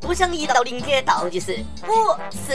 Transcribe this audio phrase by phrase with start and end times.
[0.00, 2.52] 不想一到零点倒计时，五、四、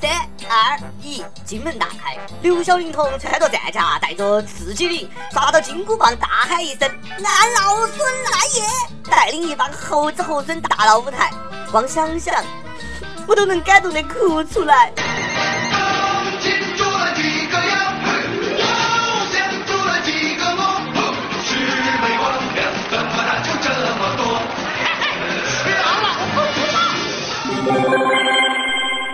[0.00, 0.10] 三、
[0.48, 2.16] 二、一，金门大开。
[2.42, 6.88] 六小龄童穿着战甲，带着刺激灵，抓到金箍棒，大喊一声
[7.22, 8.62] ：“俺老孙来也！”
[9.10, 11.30] 带领一帮猴子猴孙大闹舞台。
[11.70, 12.42] 光想想，
[13.26, 14.90] 我都能感动的哭出来。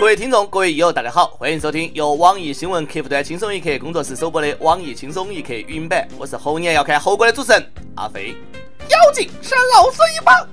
[0.03, 6.09] 各位听众，各位益友，大家好，欢迎收听由网易新闻客户端轻松一刻工作室首播的网易轻松一刻语音版。
[6.19, 8.35] 我是猴年要看猴哥的主持人阿飞。
[8.89, 10.45] 妖精是老孙一棒！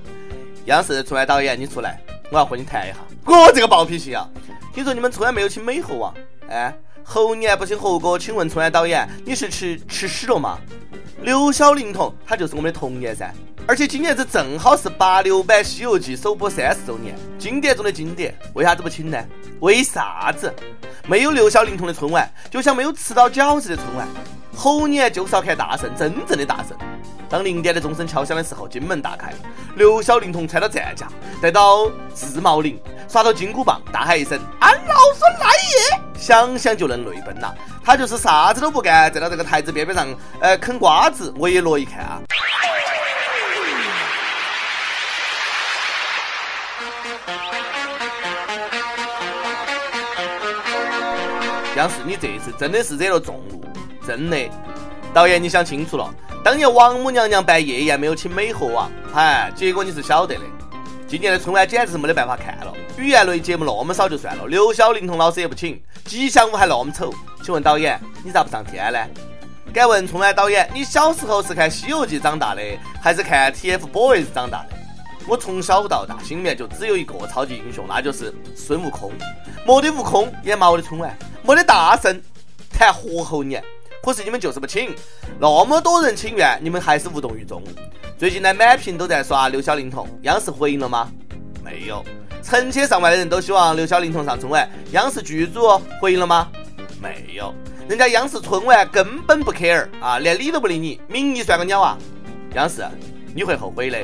[0.65, 1.99] 央视春晚导演，你出来，
[2.31, 2.97] 我要和你谈一下。
[3.25, 4.29] 我这个暴脾气啊！
[4.71, 6.13] 听说你们春晚没有请美猴王？
[6.47, 6.71] 哎，
[7.03, 10.59] 猴年不请猴哥，请问春晚导演，你是吃吃屎了吗？
[11.23, 13.33] 刘小龄童，他就是我们的童年噻。
[13.69, 19.23] 而且今年子正好是八六版《西游记》首播三十周年，经典中的经典，为啥子不请呢？
[19.59, 20.51] 为啥子？
[21.05, 24.07] 没有六小龄童的春晚，就像没有吃到饺子的春晚。
[24.55, 26.75] 猴年就是要看大圣，真正的大圣。
[27.29, 29.31] 当零点的钟声敲响的时候，金门大开，
[29.75, 31.07] 六小龄童穿到战甲，
[31.39, 37.53] 带到自贸铃，耍到金箍棒，大喊一声：“俺老孙来也！”想想就能泪奔呐。
[37.83, 40.07] 他就是啥子都不干，站到这个台子边边上，
[40.41, 42.19] 呃，啃瓜子，围罗一看啊。
[51.79, 53.63] 央视，你这一次真的是惹了众怒，
[54.05, 54.37] 真的。
[55.13, 56.13] 导演，你想清楚了，
[56.43, 60.41] 当年王母娘娘办夜宴没有请美猴王，哎，结果你是晓得的。
[61.07, 67.11] 今年的春晚简直是没得办法看了，语言类节目那么少就算了，刘小龄童老师也不请，吉祥物还那么丑，
[67.43, 68.99] 请问导演，你咋不上天呢？
[69.73, 72.61] 敢问春晚导演，你小时候是看《西游记》长大的，
[73.01, 74.75] 还是看 TFBOYS 长大的？
[75.27, 79.11] 我从小到大心里面就只有一个超级英雄，那就是孙悟空。
[79.65, 81.15] 没得悟空也毛的春晚，
[81.49, 82.21] 没得大圣
[82.69, 83.63] 谈活猴年。
[84.03, 84.95] 可是你们就是不请，
[85.39, 87.63] 那么多人请愿，你们还是无动于衷。
[88.19, 91.11] 最近呢，满屏都在刷刘小龄童，央视回应了吗？
[91.63, 92.05] 没有。
[92.43, 96.51] 成千上万的人都希望刘小龄童上春晚，央视剧组回应了吗？
[97.01, 97.51] 没有。
[97.87, 101.97] 人家央视春晚根本不 care 啊，连理都不理你，名义算个鸟啊！
[102.53, 102.85] 央视，
[103.33, 103.97] 你会后悔的。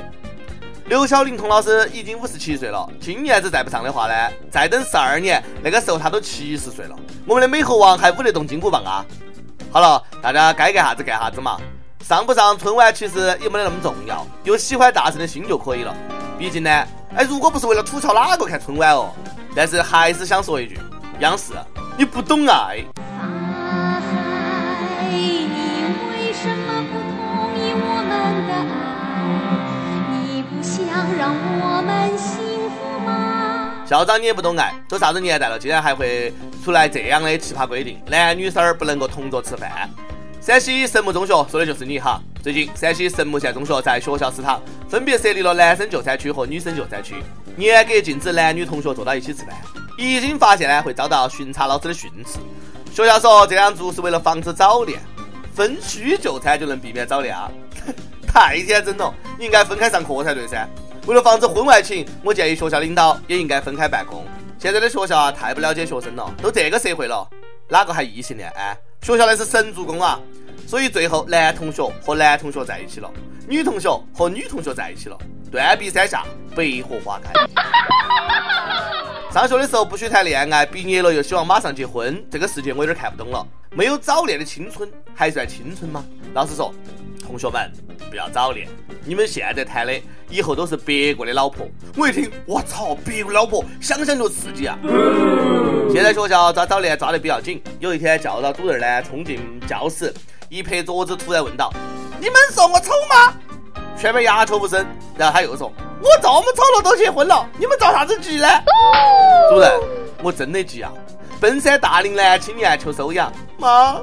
[0.88, 6.96] 刘小龄童老师已经五十七岁了，今年子再不上的话呢，再等十二年，那个时候他都七十岁了。
[7.26, 9.04] 我们的美猴王还舞得动金箍棒啊！
[9.72, 11.58] 好了，大家该干啥子干啥子嘛，
[12.04, 15.92] 上不上春晚其实也没得那么重要，有喜欢大神的心就可以了。
[16.38, 16.70] 毕竟呢，
[17.16, 19.10] 哎，如果不是为了吐槽哪个看春晚哦，
[19.56, 20.80] 但是还是想说一句，
[21.20, 21.54] 央视，
[21.98, 22.86] 你不懂爱。
[33.86, 39.88] 校长你也不懂爱，都啥子年代了，竟然还会出来这样的奇葩规定，男女生儿不能够同桌吃饭。
[40.42, 42.20] 陕西神木中学说的就是你哈。
[42.42, 47.16] 最近陕西神木县中学在学校食堂分别设立了男生就餐区和女生就餐区，
[47.58, 49.56] 严格禁止男女同学坐到一起吃饭。
[49.98, 52.40] 一经发现呢，会遭到巡查老师的训斥。
[52.92, 55.00] 学校说这样做是为了防止早恋，
[55.54, 57.52] 分区就餐就能避免早恋啊？
[58.36, 60.68] 太天真了，你应该分开上课才对噻。
[61.08, 64.26] 为了防止婚外情，我建议学校领导也应该分开办公。
[64.60, 67.26] 现在的学校啊，太不了解学生了，都这个社会了，
[67.70, 68.52] 哪个还异性恋？
[68.58, 70.20] 哎，学校那是神助攻啊！
[70.68, 73.10] 所以最后男同学和男同学在一起了，
[73.48, 75.18] 女同学和女同学在一起了，
[75.50, 77.32] 断壁山下百合花开。
[79.32, 83.48] 上学的时候不许谈恋爱，毕业了又希望马上结婚，这个世界我有点看不懂了。
[83.72, 86.04] 没有早恋的青春还算青春吗？
[86.34, 86.74] 老实说，
[87.26, 87.72] 同学们
[88.10, 88.68] 不要早恋，
[89.04, 89.94] 你们现在谈的。
[90.28, 94.76] 以后都是别个的老婆，我一听，我操，别个老婆，想想就刺激啊！
[95.92, 97.62] 现在学校抓早恋抓得比较紧。
[97.80, 100.12] 有一天，教导主任呢冲进教室，
[100.50, 101.72] 一拍桌子，突然问道
[102.20, 103.36] ：“你们说我丑吗？”
[103.96, 104.84] 全班鸦雀无声。
[105.16, 105.72] 然后他又说
[106.02, 108.48] ：“我这么丑了都结婚了，你们着啥子急呢？”
[109.54, 109.72] 主任，
[110.24, 110.92] 我真的急啊！
[111.40, 114.02] 奔山大龄男青年求收养，妈，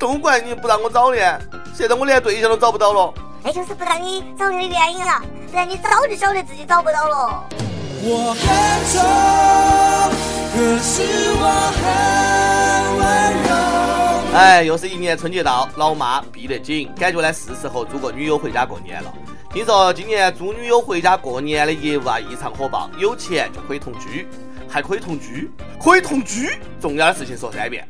[0.00, 1.38] 都怪你不让我早恋，
[1.74, 3.12] 现在我连对象都找不到了。
[3.44, 5.22] 那就是不让你早恋的原因了。
[5.50, 7.44] 不然你早就晓得自己找不到了。
[8.02, 8.48] 我很
[8.88, 8.98] 丑，
[10.54, 11.02] 可是
[11.36, 11.44] 我
[11.76, 11.84] 很
[12.96, 13.04] 温
[13.44, 14.38] 柔。
[14.38, 19.12] 哎，又是一年春节到，老妈逼得紧，感觉呢是时候租个女友回家过年了。
[19.52, 24.26] 听说今年租女友回家过年的业务啊异常火爆，有钱就可以同居，
[24.66, 26.58] 还可以同居，可以同居。
[26.80, 27.86] 重要的事情说三遍。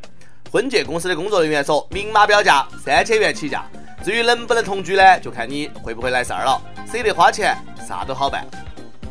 [0.51, 3.63] 婚介公司的工作人员说明码标价，三千元起价。
[4.03, 6.61] 至于能不能同居呢，就看你会不会来事儿了。
[6.91, 7.55] 舍得花钱，
[7.87, 8.45] 啥都好办。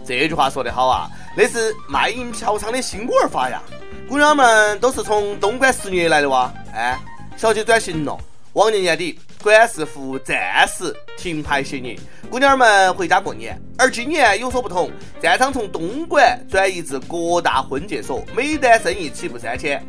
[0.04, 1.08] 这句话说得好啊！
[1.34, 3.62] 那是卖淫嫖娼的新玩法呀！
[4.06, 6.52] 姑娘们都是从东莞十年来的哇！
[6.74, 6.98] 哎，
[7.38, 8.18] 小姐转型了。
[8.52, 11.98] 往年年底，管事服务暂时停牌歇业，
[12.28, 13.58] 姑娘们回家过年。
[13.78, 14.90] 而今年有所不同，
[15.22, 19.82] 战场从东莞转移至各大婚介所，每单生意起步三千，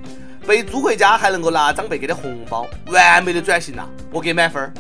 [0.48, 3.88] 被租回家还能够拿长辈给的红包，完美的转型呐！
[4.12, 4.74] 我给满分儿。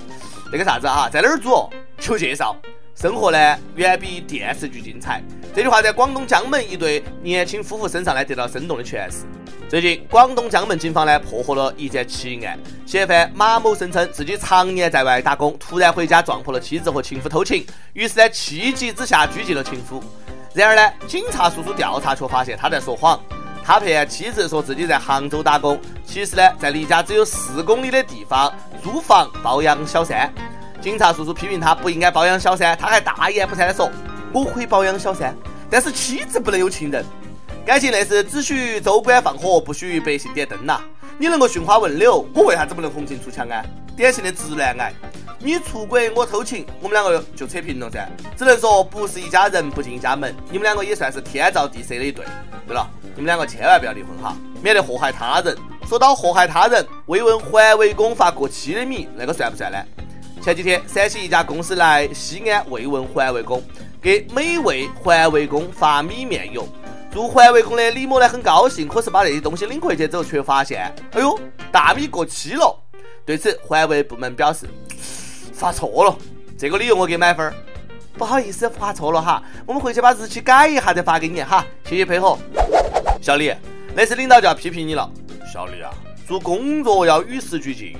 [0.51, 1.69] 那个啥子啊，在哪儿租？
[1.99, 2.55] 求介绍。
[2.93, 5.23] 生活呢，远比电视剧精彩。
[5.55, 9.25] 这句话在广东江门一对年轻夫妇身上呢得到生动的诠释。
[9.69, 12.59] 最近，广东江门警方呢破获了一件奇案。
[12.85, 20.03] 嫌犯马某声称自己常年在外打工，突然回家撞破了妻子和情夫偷情，于是呢气急之下拘禁了情夫。
[20.53, 23.19] 然而呢，警察叔叔调查却发现他在说谎。
[23.63, 28.53] 他骗妻子说自己在杭州打工，其实呢在离家只有四公里的地方
[28.83, 30.31] 租房包养小三。
[30.81, 33.89] 警察叔叔批评他不应该包养小三，他还大言不惭地说
[34.33, 35.35] ：“我可以包养小三，
[35.69, 37.05] 但是妻子不能有情人。
[37.63, 40.81] 感情那是只许州官放火，不许百姓点灯呐。
[41.19, 43.63] 你能够寻花问柳，我为啥子不能红杏出墙啊？
[43.95, 44.91] 典型的直男癌。
[45.37, 48.09] 你出轨，我偷情，我们两个就扯平了噻。
[48.35, 50.35] 只能说不是一家人不进一家门。
[50.49, 52.25] 你们两个也算是天造地设的一对。
[52.67, 55.55] 对了，你们两个千万不要离婚哈，免得祸害他人。
[55.87, 59.77] 说到祸害他人，慰问环卫工发过期的米，那个算不算呢？
[60.41, 63.61] 前几天，陕西一家公司来西安慰问环卫工，
[64.01, 66.67] 给每位环卫工发米面油。
[67.11, 71.37] 做环卫工的李某呢很高兴，可是把这些东西领回去之后，却发现，哎呦，
[71.71, 72.73] 大米过期了。
[73.25, 74.65] 对此，环卫部门表示
[75.53, 76.17] 发错了，
[76.57, 77.53] 这个理由我给满分。
[78.17, 82.37] 不好意思，发错了哈，我们回去把日期改一下再发给你哈，谢谢配合。
[83.21, 83.53] 小李，
[83.93, 85.07] 那次领导就要批评你了。
[85.53, 85.93] 小李啊，
[86.27, 87.95] 做工作要与时俱进。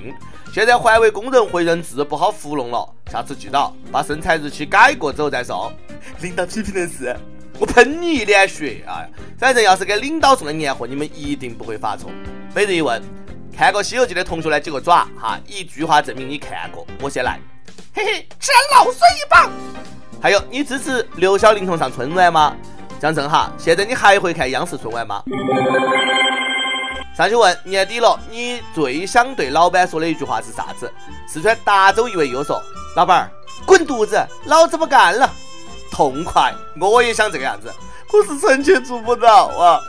[0.52, 2.86] 现在环卫工人会认字，不好糊弄了。
[3.08, 5.72] 下次记到把生产日期改过之后再送。
[6.20, 7.16] 领导批评的是，
[7.60, 9.06] 我喷你一脸血啊！
[9.38, 12.10] 反正要是给领导送的年货，你们一定不会发错。
[12.52, 13.00] 每日一问，
[13.56, 16.84] 看过《西游记》的同学来几个爪哈，一句话证明你看过。
[17.00, 17.38] 我先来，
[17.94, 19.52] 嘿嘿，吃老孙一棒。
[20.20, 22.56] 还有，你支持刘小玲童上春晚吗？
[23.02, 25.24] 张正哈，现在你还会看央视春晚吗？
[27.16, 30.88] 上去问年底了，你最想对老板说的一句话是啥子？
[31.26, 32.62] 四川达州一位友说
[32.94, 33.30] ：“老板儿，
[33.66, 35.28] 滚犊子，老子不干了！”
[35.90, 37.74] 痛快，我也想这个样子，
[38.08, 39.80] 可是臣妾做不到啊。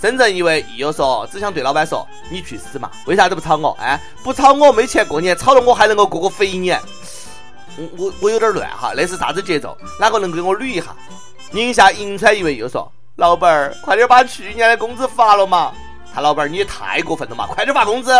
[0.00, 2.90] 深圳一位益友说：“只想对老板说，你去死嘛！
[3.04, 3.76] 为啥子不炒我？
[3.78, 6.80] 哎，不炒我没钱过年，炒了我还能够过个肥年。
[7.76, 9.76] 我我我有点乱哈，那是啥子节奏？
[10.00, 10.86] 哪个能给我捋一下？”
[11.52, 15.72] 宁夏银川一位又说：“老板儿，快点把去年的工资发了嘛！”
[16.14, 17.46] 他老板儿，你也太过分了嘛！
[17.46, 18.12] 快点发工资！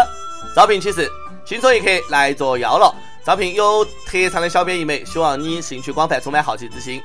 [0.54, 1.08] 招聘启事，
[1.44, 2.92] 轻松一刻来作妖了。
[3.24, 7.00] 招聘有特长的小编一枚，希望你兴趣广泛，充满好奇之心，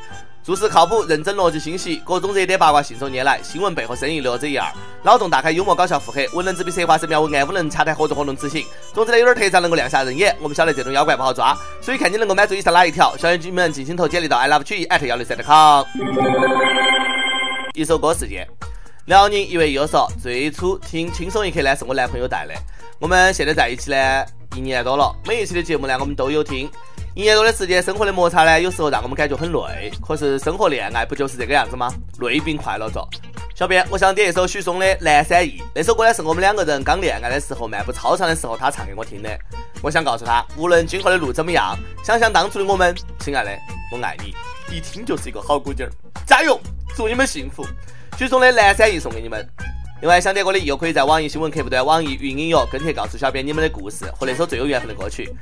[0.45, 4.71] 做事靠谱、认真、逻辑清晰，各种热点八卦信手拈来，新闻背后深意略知一二，
[5.01, 8.63] 脑洞大开、幽默搞笑腹黑，文能执笔策划神妙文案，武能洽谈合作活动执行。
[8.93, 10.35] 总之呢，有点特长能够亮瞎人眼。
[10.39, 15.83] 我们晓得这种妖怪不好抓，所以看你能够满足以上哪一条，小眼睛们尽情投简历到 i love 曲艺 at 幺六三点 com。
[17.73, 18.47] 一首歌事件。
[19.05, 22.53] 辽宁一位友说，最初听轻松一刻呢是我男朋友带的。
[22.99, 24.23] 我们现在在一起呢
[24.55, 26.69] 一年多了，每一期的节目呢我们都有听。
[27.15, 29.89] 一年多的时间，生活的摩擦呢有时候让我们感觉很累。
[30.05, 31.89] 可是生活恋爱不就是这个样子吗？
[32.19, 33.07] 累并快乐着。
[33.55, 35.51] 小编，我想点一首许嵩的《南山忆》。
[35.73, 39.29] 那首歌呢是我们两个人刚恋爱的时候漫步操场的时候他唱给我听的。
[39.81, 41.73] 我想告诉他，无论今后的路怎么样，
[42.03, 43.51] 想想当初的我们，亲爱的，
[43.93, 44.35] 我爱你。
[44.75, 45.89] 一听就是一个好姑娘，
[46.27, 46.59] 加油，
[46.97, 47.65] 祝你们幸福。
[48.17, 49.47] 许嵩的《南山忆》送给你们。
[50.01, 55.33] 另外，想点歌的友可以在网易新闻客户端、网易云音乐跟帖告诉小编你们的故事和那首最有缘分的歌曲。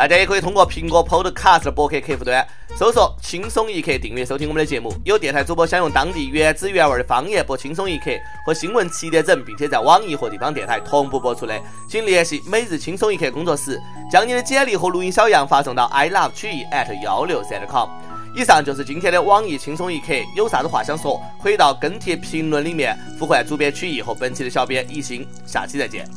[0.00, 4.90] 大家也可以通过苹果 Podcast 博客客户端搜索“轻松一刻”订阅收听我们的节目。
[5.04, 8.10] 有电台主播想用当地原汁原味的方言播《轻松一刻》
[8.46, 11.54] 和新闻七点整，并且在网易和地方电台同步播出的，
[11.86, 13.78] 请联系每日轻松一刻工作室，
[14.10, 17.90] 将你的简历和录音小样发送到 i love 曲艺 at 幺六三 com。
[18.34, 26.08] 以上就是今天的网易轻松一刻，有啥子话想说，可以到跟帖评论里面呼唤主编曲艺和本期的小编一心，下期再见。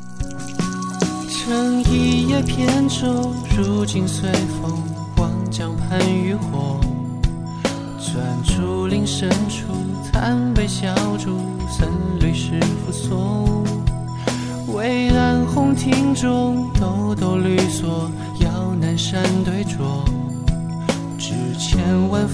[1.46, 4.82] 乘一叶扁舟，如今随风
[5.18, 6.80] 望江畔渔火，
[8.00, 9.66] 转竹林深处，
[10.10, 11.38] 贪杯小筑，
[11.70, 11.86] 僧
[12.18, 13.62] 侣诗赋所
[14.68, 17.58] 巍然红亭中，抖抖绿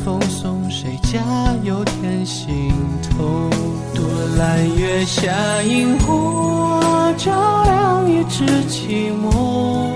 [0.03, 1.20] 风送，谁家
[1.63, 2.74] 又添心
[3.10, 3.50] 头？
[3.94, 4.03] 多
[4.38, 9.91] 蓝月下萤火，照亮一纸寂寞。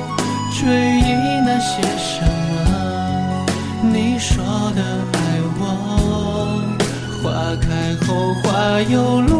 [0.59, 0.67] 追
[0.99, 1.07] 忆
[1.45, 2.23] 那些什
[2.65, 2.65] 么？
[3.91, 4.43] 你说
[4.75, 4.81] 的
[5.13, 5.17] 爱
[5.59, 5.61] 我，
[7.21, 7.25] 花
[7.61, 7.67] 开。
[8.05, 9.33] 后花又落，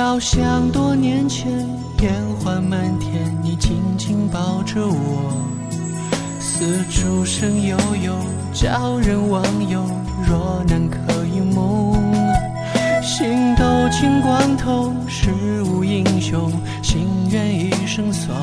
[0.00, 1.52] 遥想多年前，
[2.00, 2.10] 烟
[2.42, 5.30] 花满天，你紧紧抱着我，
[6.40, 8.14] 四处声悠悠，
[8.50, 9.84] 叫人忘忧。
[10.26, 12.00] 若能可一梦，
[13.02, 15.30] 心都清光头，世
[15.64, 16.50] 无英雄，
[16.82, 18.34] 心愿一生送。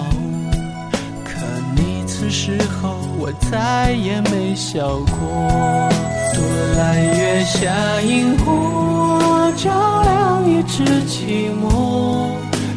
[1.26, 1.42] 可
[1.76, 5.90] 你此时候，我再也没笑过。
[6.36, 6.44] 多
[6.78, 8.97] 揽月下萤火，
[9.58, 12.30] 照亮一只寂寞，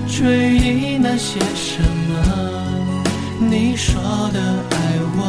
[0.09, 2.13] 追忆那些什么，
[3.39, 4.01] 你说
[4.33, 4.77] 的爱
[5.15, 5.21] 我。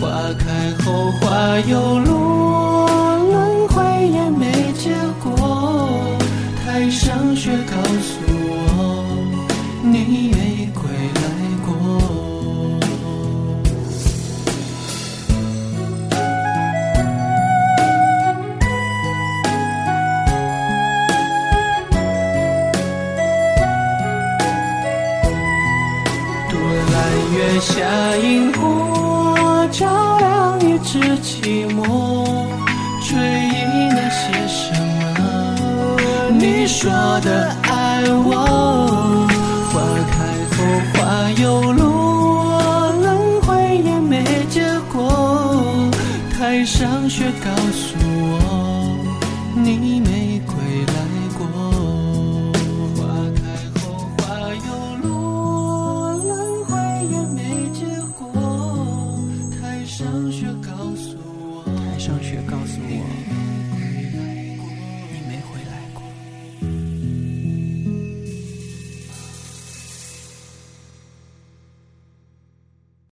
[0.00, 2.10] 花开后花又落，
[27.32, 27.72] 月下
[28.16, 31.80] 萤火，照亮一纸寂寞，
[33.02, 34.72] 追忆那些什
[35.18, 35.20] 么，
[36.38, 39.28] 你说的爱我。
[39.72, 40.14] 花开
[40.56, 40.58] 后
[40.92, 40.98] 花
[41.42, 43.48] 又落，轮回
[43.78, 44.62] 也没结
[44.92, 44.98] 果。
[46.36, 48.34] 台上雪告诉我，